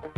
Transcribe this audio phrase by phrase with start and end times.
[0.00, 0.08] Xin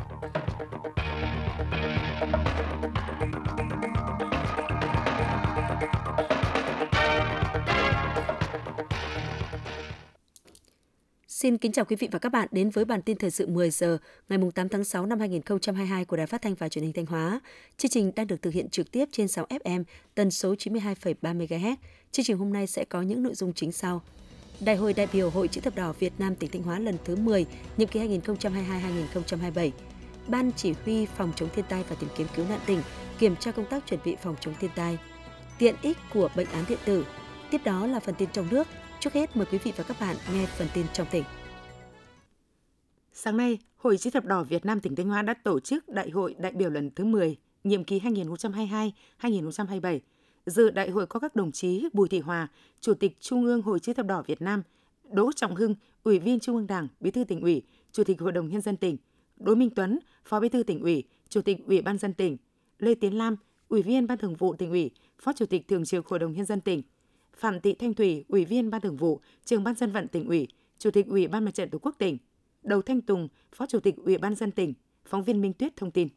[11.58, 13.98] kính chào quý vị và các bạn đến với bản tin thời sự 10 giờ
[14.28, 17.40] ngày 8 tháng 6 năm 2022 của Đài Phát thanh và Truyền hình Thanh Hóa.
[17.76, 21.74] Chương trình đang được thực hiện trực tiếp trên 6 FM, tần số 92,3 MHz.
[22.12, 24.02] Chương trình hôm nay sẽ có những nội dung chính sau.
[24.64, 27.16] Đại hội đại biểu Hội chữ thập đỏ Việt Nam tỉnh Thanh Hóa lần thứ
[27.16, 29.70] 10, nhiệm kỳ 2022-2027.
[30.28, 32.82] Ban chỉ huy phòng chống thiên tai và tìm kiếm cứu nạn tỉnh
[33.18, 34.98] kiểm tra công tác chuẩn bị phòng chống thiên tai.
[35.58, 37.06] Tiện ích của bệnh án điện tử.
[37.50, 38.66] Tiếp đó là phần tin trong nước,
[39.02, 41.24] Trước hết mời quý vị và các bạn nghe phần tin trong tỉnh.
[43.12, 46.10] Sáng nay, Hội chữ thập đỏ Việt Nam tỉnh Thanh Hóa đã tổ chức Đại
[46.10, 48.00] hội đại biểu lần thứ 10, nhiệm kỳ
[49.20, 50.00] 2022-2027.
[50.46, 52.48] Dự đại hội có các đồng chí Bùi Thị Hòa,
[52.80, 54.62] Chủ tịch Trung ương Hội chữ thập đỏ Việt Nam,
[55.10, 58.32] Đỗ Trọng Hưng, Ủy viên Trung ương Đảng, Bí thư tỉnh ủy, Chủ tịch Hội
[58.32, 58.96] đồng nhân dân tỉnh,
[59.36, 62.36] Đỗ Minh Tuấn, Phó Bí thư tỉnh ủy, Chủ tịch Ủy ban dân tỉnh,
[62.78, 63.36] Lê Tiến Lam,
[63.68, 66.46] Ủy viên Ban Thường vụ tỉnh ủy, Phó Chủ tịch Thường trực Hội đồng nhân
[66.46, 66.82] dân tỉnh,
[67.36, 70.48] Phạm Thị Thanh Thủy, Ủy viên Ban Thường vụ, Trưởng ban dân vận tỉnh ủy,
[70.78, 72.18] Chủ tịch Ủy ban Mặt trận Tổ quốc tỉnh,
[72.62, 75.90] Đầu Thanh Tùng, Phó Chủ tịch Ủy ban dân tỉnh, phóng viên Minh Tuyết thông
[75.90, 76.08] tin.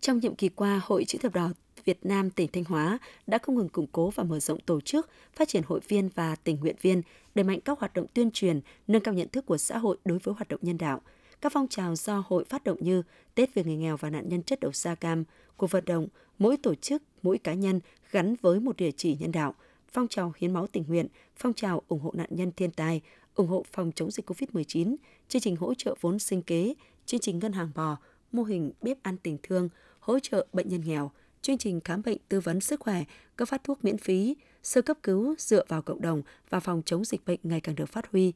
[0.00, 1.50] Trong nhiệm kỳ qua, Hội chữ thập đỏ
[1.88, 5.08] Việt Nam tỉnh Thanh Hóa đã không ngừng củng cố và mở rộng tổ chức,
[5.36, 7.02] phát triển hội viên và tình nguyện viên,
[7.34, 10.18] đẩy mạnh các hoạt động tuyên truyền, nâng cao nhận thức của xã hội đối
[10.18, 11.00] với hoạt động nhân đạo.
[11.40, 13.02] Các phong trào do hội phát động như
[13.34, 15.24] Tết về người nghèo và nạn nhân chất độc da cam,
[15.56, 19.32] cuộc vận động mỗi tổ chức, mỗi cá nhân gắn với một địa chỉ nhân
[19.32, 19.54] đạo–
[19.92, 23.00] phong trào hiến máu tình nguyện, phong trào ủng hộ nạn nhân thiên tai,
[23.34, 24.96] ủng hộ phòng chống dịch COVID-19,
[25.28, 26.74] chương trình hỗ trợ vốn sinh kế,
[27.06, 27.96] chương trình ngân hàng bò,
[28.32, 29.68] mô hình bếp ăn tình thương,
[30.00, 31.10] hỗ trợ bệnh nhân nghèo,
[31.42, 33.04] chương trình khám bệnh tư vấn sức khỏe,
[33.36, 37.04] cấp phát thuốc miễn phí, sơ cấp cứu dựa vào cộng đồng và phòng chống
[37.04, 38.32] dịch bệnh ngày càng được phát huy.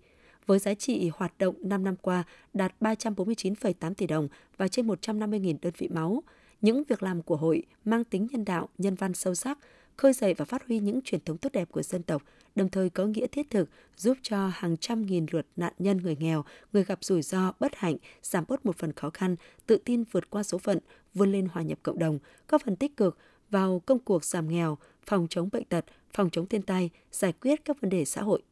[0.46, 5.56] Với giá trị hoạt động 5 năm qua đạt 349,8 tỷ đồng và trên 150.000
[5.62, 6.22] đơn vị máu,
[6.60, 9.58] những việc làm của hội mang tính nhân đạo, nhân văn sâu sắc,
[9.96, 12.22] khơi dậy và phát huy những truyền thống tốt đẹp của dân tộc,
[12.54, 16.16] đồng thời có nghĩa thiết thực giúp cho hàng trăm nghìn lượt nạn nhân người
[16.20, 19.36] nghèo, người gặp rủi ro, bất hạnh, giảm bớt một phần khó khăn,
[19.66, 20.78] tự tin vượt qua số phận,
[21.14, 23.18] vươn lên hòa nhập cộng đồng, có phần tích cực
[23.50, 27.64] vào công cuộc giảm nghèo, phòng chống bệnh tật, phòng chống thiên tai, giải quyết
[27.64, 28.42] các vấn đề xã hội.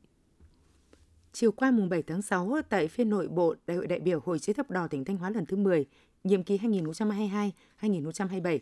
[1.32, 4.38] Chiều qua mùng 7 tháng 6 tại phiên nội bộ Đại hội đại biểu Hội
[4.38, 5.86] chữ thập đỏ tỉnh Thanh Hóa lần thứ 10,
[6.25, 8.59] nhiệm kỳ 2022-2027,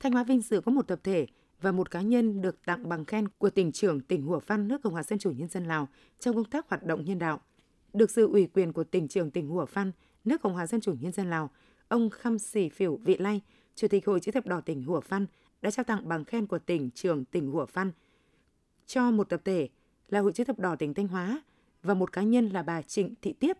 [0.00, 1.26] Thanh Hóa vinh dự có một tập thể
[1.60, 4.82] và một cá nhân được tặng bằng khen của tỉnh trưởng tỉnh Hủa Phăn nước
[4.82, 5.88] Cộng hòa Dân chủ Nhân dân Lào
[6.18, 7.40] trong công tác hoạt động nhân đạo.
[7.92, 9.92] Được sự ủy quyền của tỉnh trưởng tỉnh Hủa Phăn,
[10.24, 11.50] nước Cộng hòa Dân chủ Nhân dân Lào,
[11.88, 13.40] ông Khăm Sì Phỉu Vị Lay,
[13.74, 15.26] Chủ tịch Hội chữ thập đỏ tỉnh Hủa Phăn
[15.62, 17.92] đã trao tặng bằng khen của tỉnh trưởng tỉnh Hủa Phăn
[18.86, 19.68] cho một tập thể
[20.08, 21.42] là Hội chữ thập đỏ tỉnh Thanh Hóa
[21.82, 23.58] và một cá nhân là bà Trịnh Thị Tiếp,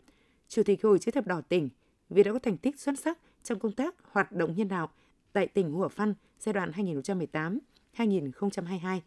[0.49, 1.69] Chủ tịch Hội chữ thập đỏ tỉnh
[2.11, 4.91] vì đã có thành tích xuất sắc trong công tác hoạt động nhân đạo
[5.33, 7.59] tại tỉnh Hủa Phăn giai đoạn 2018
[7.93, 9.03] 2022.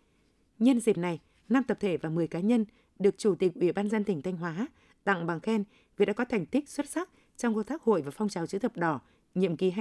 [0.59, 2.65] Nhân dịp này, 5 tập thể và 10 cá nhân
[2.99, 4.67] được Chủ tịch Ủy ban dân tỉnh Thanh Hóa
[5.03, 5.63] tặng bằng khen
[5.97, 8.59] vì đã có thành tích xuất sắc trong công tác hội và phong trào chữ
[8.59, 8.99] thập đỏ
[9.35, 9.71] nhiệm kỳ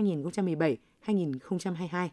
[1.07, 2.09] 2017-2022.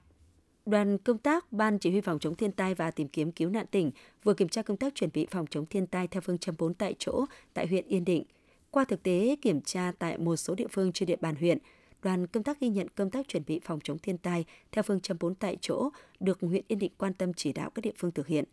[0.65, 3.65] Đoàn công tác Ban Chỉ huy phòng chống thiên tai và tìm kiếm cứu nạn
[3.71, 3.91] tỉnh
[4.23, 6.73] vừa kiểm tra công tác chuẩn bị phòng chống thiên tai theo phương châm 4
[6.73, 8.23] tại chỗ tại huyện Yên Định.
[8.71, 11.57] Qua thực tế kiểm tra tại một số địa phương trên địa bàn huyện,
[12.03, 14.99] đoàn công tác ghi nhận công tác chuẩn bị phòng chống thiên tai theo phương
[14.99, 15.89] châm 4 tại chỗ
[16.19, 18.45] được huyện Yên Định quan tâm chỉ đạo các địa phương thực hiện.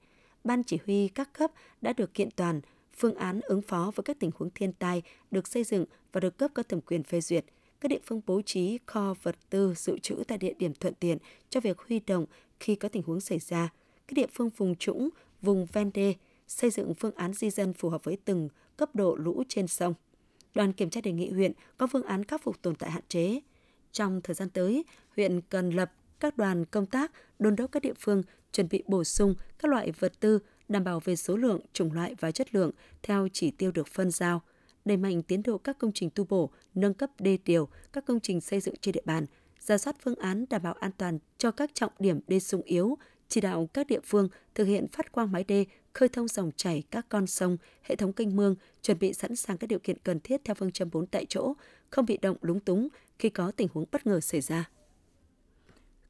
[0.45, 2.61] Ban chỉ huy các cấp đã được kiện toàn,
[2.97, 6.39] phương án ứng phó với các tình huống thiên tai được xây dựng và được
[6.39, 7.45] cấp có thẩm quyền phê duyệt.
[7.81, 11.19] Các địa phương bố trí kho vật tư dự trữ tại địa điểm thuận tiện
[11.51, 12.27] cho việc huy động
[12.61, 13.69] khi có tình huống xảy ra.
[14.09, 15.09] Các địa phương vùng trũng,
[15.43, 16.15] vùng ven đê
[16.49, 19.95] xây dựng phương án di dân phù hợp với từng cấp độ lũ trên sông
[20.57, 23.41] đoàn kiểm tra đề nghị huyện có phương án khắc phục tồn tại hạn chế.
[23.93, 24.85] Trong thời gian tới,
[25.17, 28.23] huyện cần lập các đoàn công tác đôn đốc các địa phương
[28.53, 32.15] chuẩn bị bổ sung các loại vật tư đảm bảo về số lượng, chủng loại
[32.21, 32.71] và chất lượng
[33.03, 34.43] theo chỉ tiêu được phân giao,
[34.85, 38.21] đẩy mạnh tiến độ các công trình tu bổ, nâng cấp đê điều, các công
[38.21, 39.27] trình xây dựng trên địa bàn,
[39.61, 42.99] ra soát phương án đảm bảo an toàn cho các trọng điểm đê sung yếu,
[43.29, 46.83] chỉ đạo các địa phương thực hiện phát quang mái đê, khơi thông dòng chảy
[46.91, 50.21] các con sông, hệ thống kênh mương, chuẩn bị sẵn sàng các điều kiện cần
[50.21, 51.55] thiết theo phương châm 4 tại chỗ,
[51.91, 52.89] không bị động lúng túng
[53.19, 54.71] khi có tình huống bất ngờ xảy ra.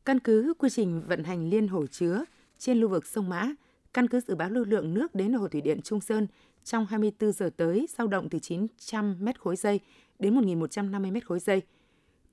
[0.04, 2.24] Căn cứ quy trình vận hành liên hồ chứa
[2.58, 3.52] trên lưu vực sông Mã,
[3.94, 6.26] căn cứ dự báo lưu lượng nước đến hồ thủy điện Trung Sơn
[6.64, 9.80] trong 24 giờ tới dao động từ 900 m khối giây
[10.18, 11.62] đến 1.150 m khối giây.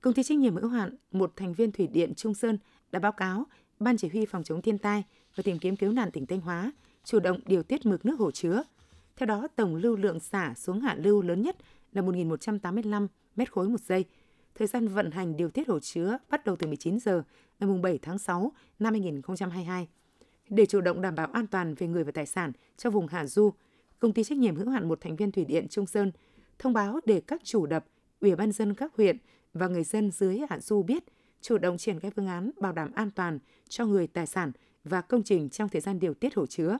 [0.00, 2.58] Công ty trách nhiệm hữu hạn một thành viên thủy điện Trung Sơn
[2.92, 3.46] đã báo cáo
[3.80, 5.04] Ban Chỉ huy Phòng chống thiên tai
[5.36, 6.72] và tìm kiếm cứu nạn tỉnh Thanh Hóa
[7.04, 8.62] chủ động điều tiết mực nước hồ chứa.
[9.16, 11.56] Theo đó, tổng lưu lượng xả xuống hạ lưu lớn nhất
[11.92, 13.06] là 1.185
[13.36, 14.04] mét khối một giây.
[14.54, 17.22] thời gian vận hành điều tiết hồ chứa bắt đầu từ 19 giờ
[17.60, 19.88] ngày 7 tháng 6 năm 2022.
[20.48, 23.26] Để chủ động đảm bảo an toàn về người và tài sản cho vùng hạ
[23.26, 23.52] du,
[23.98, 26.12] công ty trách nhiệm hữu hạn một thành viên thủy điện Trung Sơn
[26.58, 27.84] thông báo để các chủ đập,
[28.20, 29.18] ủy ban dân các huyện
[29.54, 31.04] và người dân dưới hạ du biết
[31.44, 33.38] chủ động triển khai phương án bảo đảm an toàn
[33.68, 34.52] cho người, tài sản
[34.84, 36.78] và công trình trong thời gian điều tiết hồ chứa.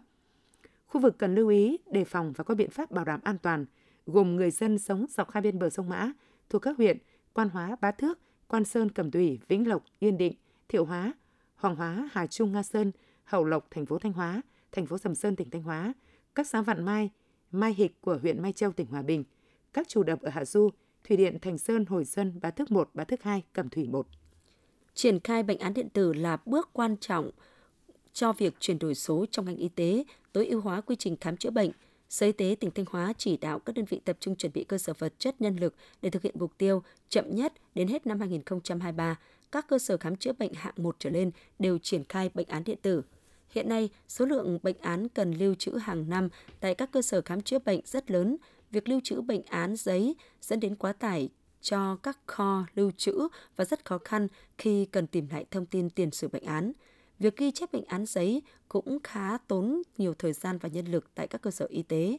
[0.87, 3.67] Khu vực cần lưu ý, đề phòng và có biện pháp bảo đảm an toàn,
[4.07, 6.13] gồm người dân sống dọc hai bên bờ sông Mã
[6.51, 6.99] thuộc các huyện
[7.33, 8.19] Quan Hóa, Bá Thước,
[8.49, 10.35] Quan Sơn, Cẩm Thủy, Vĩnh Lộc, Yên Định,
[10.69, 11.13] Thiệu Hóa,
[11.55, 12.93] Hoàng Hóa, Hà Trung, Nga Sơn,
[13.25, 15.93] Hậu Lộc, thành phố Thanh Hóa, thành phố Sầm Sơn, tỉnh Thanh Hóa,
[16.35, 17.11] các xã Vạn Mai,
[17.53, 19.25] Mai Hịch của huyện Mai Châu, tỉnh Hòa Bình,
[19.73, 20.71] các chủ đập ở Hạ Du,
[21.05, 24.07] Thủy điện Thành Sơn, Hồi Sơn Bá Thước 1, Bá Thước 2, Cẩm Thủy 1.
[24.95, 27.31] Triển khai bệnh án điện tử là bước quan trọng
[28.13, 31.37] cho việc chuyển đổi số trong ngành y tế, tối ưu hóa quy trình khám
[31.37, 31.71] chữa bệnh.
[32.09, 34.65] Sở Y tế tỉnh Thanh Hóa chỉ đạo các đơn vị tập trung chuẩn bị
[34.65, 38.07] cơ sở vật chất nhân lực để thực hiện mục tiêu chậm nhất đến hết
[38.07, 39.19] năm 2023,
[39.53, 42.65] các cơ sở khám chữa bệnh hạng 1 trở lên đều triển khai bệnh án
[42.65, 43.03] điện tử.
[43.51, 46.29] Hiện nay, số lượng bệnh án cần lưu trữ hàng năm
[46.61, 48.37] tại các cơ sở khám chữa bệnh rất lớn.
[48.71, 51.29] Việc lưu trữ bệnh án giấy dẫn đến quá tải
[51.65, 54.29] cho các kho lưu trữ và rất khó khăn
[54.59, 56.73] khi cần tìm lại thông tin tiền sử bệnh án.
[57.19, 61.11] Việc ghi chép bệnh án giấy cũng khá tốn nhiều thời gian và nhân lực
[61.15, 62.19] tại các cơ sở y tế.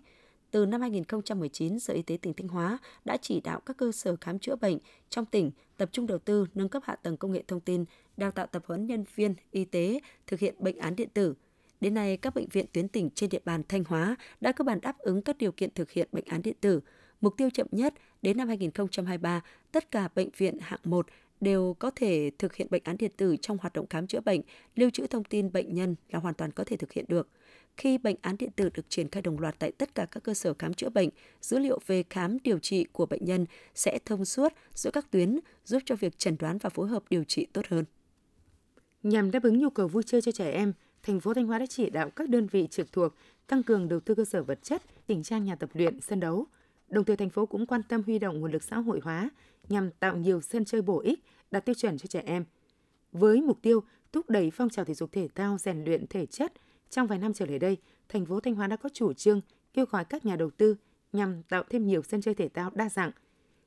[0.52, 4.16] Từ năm 2019, Sở Y tế tỉnh Thanh Hóa đã chỉ đạo các cơ sở
[4.22, 4.78] khám chữa bệnh
[5.10, 7.86] trong tỉnh tập trung đầu tư nâng cấp hạ tầng công nghệ thông tin,
[8.18, 11.34] đào tạo tập huấn nhân viên y tế thực hiện bệnh án điện tử.
[11.82, 14.82] Đến nay, các bệnh viện tuyến tỉnh trên địa bàn Thanh Hóa đã cơ bản
[14.82, 16.82] đáp ứng các điều kiện thực hiện bệnh án điện tử.
[17.26, 19.42] Mục tiêu chậm nhất đến năm 2023,
[19.72, 21.08] tất cả bệnh viện hạng 1
[21.42, 24.42] đều có thể thực hiện bệnh án điện tử trong hoạt động khám chữa bệnh,
[24.76, 27.28] lưu trữ thông tin bệnh nhân là hoàn toàn có thể thực hiện được.
[27.78, 30.34] Khi bệnh án điện tử được triển khai đồng loạt tại tất cả các cơ
[30.34, 31.10] sở khám chữa bệnh,
[31.42, 33.46] dữ liệu về khám điều trị của bệnh nhân
[33.76, 37.24] sẽ thông suốt giữa các tuyến, giúp cho việc chẩn đoán và phối hợp điều
[37.24, 37.86] trị tốt hơn.
[39.04, 40.74] Nhằm đáp ứng nhu cầu vui chơi cho trẻ em,
[41.04, 43.14] thành phố Thanh Hóa đã chỉ đạo các đơn vị trực thuộc
[43.48, 46.48] tăng cường đầu tư cơ sở vật chất, chỉnh trang nhà tập luyện, sân đấu.
[46.90, 49.30] Đồng thời thành phố cũng quan tâm huy động nguồn lực xã hội hóa
[49.70, 51.20] nhằm tạo nhiều sân chơi bổ ích,
[51.52, 52.46] đạt tiêu chuẩn cho trẻ em.
[53.12, 56.54] Với mục tiêu thúc đẩy phong trào thể dục thể thao rèn luyện thể chất,
[56.90, 57.78] trong vài năm trở lại đây,
[58.10, 59.42] thành phố Thanh Hóa đã có chủ trương
[59.74, 60.76] kêu gọi các nhà đầu tư
[61.14, 63.12] nhằm tạo thêm nhiều sân chơi thể thao đa dạng.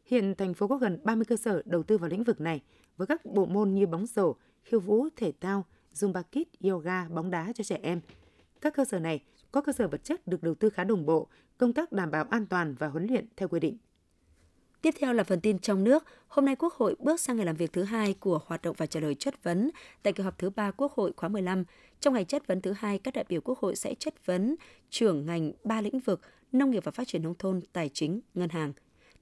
[0.04, 2.62] Hiện thành phố có gần 30 cơ sở đầu tư vào lĩnh vực này
[2.96, 7.30] với các bộ môn như bóng rổ, khiêu vũ, thể thao, Zumba Kids, yoga, bóng
[7.30, 8.00] đá cho trẻ em.
[8.60, 9.22] Các cơ sở này
[9.52, 11.28] có cơ sở vật chất được đầu tư khá đồng bộ,
[11.58, 13.76] công tác đảm bảo an toàn và huấn luyện theo quy định.
[14.82, 16.04] Tiếp theo là phần tin trong nước.
[16.28, 18.86] Hôm nay Quốc hội bước sang ngày làm việc thứ hai của hoạt động và
[18.86, 19.70] trả lời chất vấn
[20.02, 21.64] tại kỳ họp thứ ba Quốc hội khóa 15.
[22.00, 24.56] Trong ngày chất vấn thứ hai, các đại biểu Quốc hội sẽ chất vấn
[24.90, 26.20] trưởng ngành ba lĩnh vực
[26.52, 28.72] nông nghiệp và phát triển nông thôn, tài chính, ngân hàng.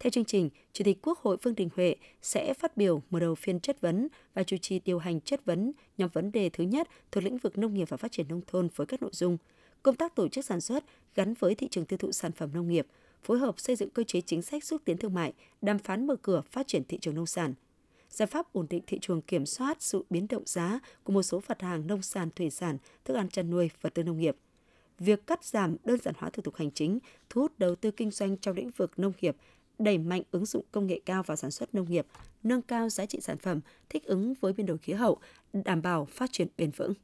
[0.00, 3.34] Theo chương trình, Chủ tịch Quốc hội Vương Đình Huệ sẽ phát biểu mở đầu
[3.34, 6.88] phiên chất vấn và chủ trì điều hành chất vấn nhóm vấn đề thứ nhất
[7.12, 9.38] thuộc lĩnh vực nông nghiệp và phát triển nông thôn với các nội dung
[9.87, 10.85] công tác tổ chức sản xuất
[11.15, 12.87] gắn với thị trường tiêu thụ sản phẩm nông nghiệp,
[13.23, 16.17] phối hợp xây dựng cơ chế chính sách xúc tiến thương mại, đàm phán mở
[16.17, 17.55] cửa phát triển thị trường nông sản.
[18.11, 21.43] Giải pháp ổn định thị trường kiểm soát sự biến động giá của một số
[21.49, 24.37] mặt hàng nông sản, thủy sản, thức ăn chăn nuôi, vật tư nông nghiệp.
[24.99, 26.99] Việc cắt giảm đơn giản hóa thủ tục hành chính,
[27.31, 29.37] thu hút đầu tư kinh doanh trong lĩnh vực nông nghiệp,
[29.79, 32.06] đẩy mạnh ứng dụng công nghệ cao vào sản xuất nông nghiệp,
[32.43, 35.19] nâng cao giá trị sản phẩm, thích ứng với biến đổi khí hậu,
[35.53, 36.94] đảm bảo phát triển bền vững.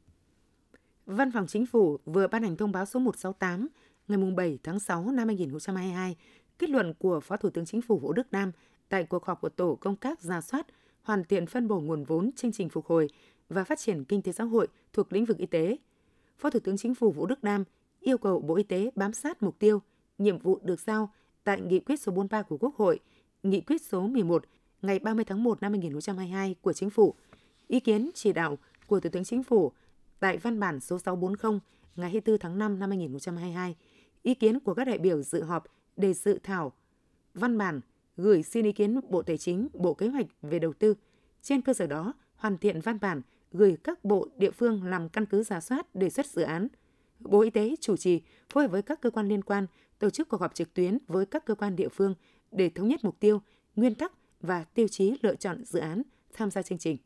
[1.13, 3.69] Văn phòng Chính phủ vừa ban hành thông báo số 168
[4.09, 6.17] ngày 7 tháng 6 năm 2022,
[6.59, 8.53] kết luận của Phó Thủ tướng Chính phủ Vũ Đức Đam
[8.89, 10.67] tại cuộc họp của Tổ công tác ra soát,
[11.03, 13.09] hoàn thiện phân bổ nguồn vốn chương trình phục hồi
[13.49, 15.77] và phát triển kinh tế xã hội thuộc lĩnh vực y tế.
[16.39, 17.65] Phó Thủ tướng Chính phủ Vũ Đức Đam
[18.01, 19.83] yêu cầu Bộ Y tế bám sát mục tiêu,
[20.19, 21.13] nhiệm vụ được giao
[21.45, 23.01] tại Nghị quyết số 43 của Quốc hội,
[23.43, 24.45] Nghị quyết số 11
[24.83, 27.15] ngày 30 tháng 1 năm 2022 của Chính phủ,
[27.69, 29.73] ý kiến chỉ đạo của Thủ tướng Chính phủ
[30.23, 31.61] tại văn bản số 640
[31.97, 33.77] ngày 24 tháng 5 năm 2022,
[34.23, 35.65] ý kiến của các đại biểu dự họp
[35.97, 36.73] đề dự thảo
[37.35, 37.81] văn bản
[38.17, 40.95] gửi xin ý kiến Bộ Tài chính, Bộ Kế hoạch về đầu tư.
[41.43, 45.27] Trên cơ sở đó, hoàn thiện văn bản gửi các bộ địa phương làm căn
[45.27, 46.69] cứ giả soát đề xuất dự án.
[47.21, 49.67] Bộ Y tế chủ trì phối hợp với các cơ quan liên quan
[49.99, 52.15] tổ chức cuộc họp trực tuyến với các cơ quan địa phương
[52.53, 53.41] để thống nhất mục tiêu,
[53.77, 56.03] nguyên tắc và tiêu chí lựa chọn dự án
[56.33, 56.97] tham gia chương trình.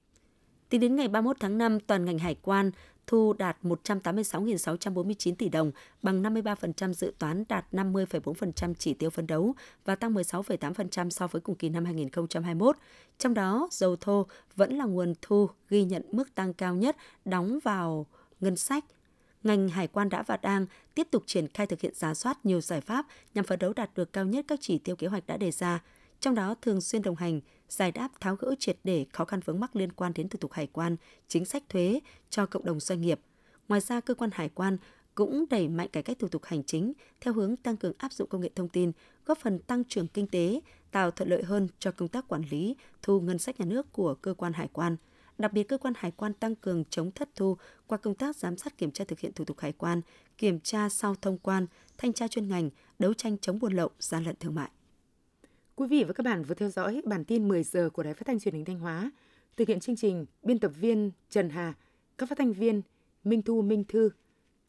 [0.69, 2.71] Tính đến ngày 31 tháng 5, toàn ngành hải quan
[3.07, 5.73] thu đạt 186.649 tỷ đồng,
[6.03, 11.41] bằng 53% dự toán đạt 50,4% chỉ tiêu phấn đấu và tăng 16,8% so với
[11.41, 12.77] cùng kỳ năm 2021.
[13.19, 17.59] Trong đó, dầu thô vẫn là nguồn thu ghi nhận mức tăng cao nhất đóng
[17.65, 18.07] vào
[18.41, 18.85] ngân sách.
[19.43, 22.61] Ngành hải quan đã và đang tiếp tục triển khai thực hiện giá soát nhiều
[22.61, 25.37] giải pháp nhằm phấn đấu đạt được cao nhất các chỉ tiêu kế hoạch đã
[25.37, 25.83] đề ra,
[26.21, 29.61] trong đó thường xuyên đồng hành, giải đáp tháo gỡ triệt để khó khăn vướng
[29.61, 30.97] mắc liên quan đến thủ tục hải quan,
[31.29, 33.21] chính sách thuế cho cộng đồng doanh nghiệp.
[33.69, 34.77] Ngoài ra, cơ quan hải quan
[35.15, 38.29] cũng đẩy mạnh cải cách thủ tục hành chính theo hướng tăng cường áp dụng
[38.29, 38.93] công nghệ thông tin,
[39.27, 42.77] góp phần tăng trưởng kinh tế, tạo thuận lợi hơn cho công tác quản lý,
[43.03, 44.97] thu ngân sách nhà nước của cơ quan hải quan.
[45.39, 47.57] Đặc biệt, cơ quan hải quan tăng cường chống thất thu
[47.87, 50.01] qua công tác giám sát kiểm tra thực hiện thủ tục hải quan,
[50.39, 51.67] kiểm tra sau thông quan,
[51.99, 54.71] thanh tra chuyên ngành, đấu tranh chống buôn lậu, gian lận thương mại.
[55.78, 58.26] Quý vị và các bạn vừa theo dõi bản tin 10 giờ của Đài Phát
[58.26, 59.11] thanh Truyền hình Thanh Hóa.
[59.56, 61.75] Thực hiện chương trình, biên tập viên Trần Hà,
[62.18, 62.83] các phát thanh viên
[63.25, 64.11] Minh Thu Minh Thư.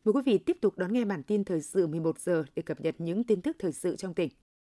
[0.03, 2.81] Mời quý vị tiếp tục đón nghe bản tin thời sự 11 giờ để cập
[2.81, 4.29] nhật những tin tức thời sự trong tỉnh.